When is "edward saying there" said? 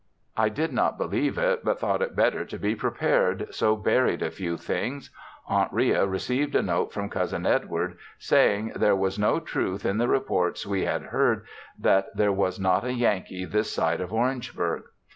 7.45-8.95